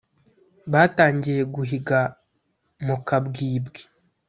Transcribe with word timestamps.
Batangiye 0.71 1.41
guhiga 1.55 1.99
mu 2.85 2.95
kabwibwi 3.07 3.81